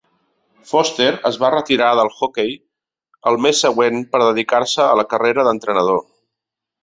Foster 0.69 1.09
es 1.29 1.35
va 1.43 1.51
retirar 1.55 1.89
del 1.99 2.09
hoquei 2.27 2.55
el 3.31 3.37
mes 3.47 3.61
següent 3.65 4.01
per 4.15 4.23
dedicar-se 4.23 4.83
a 4.87 4.99
la 5.01 5.07
carrera 5.13 5.45
d'entrenador. 5.49 6.01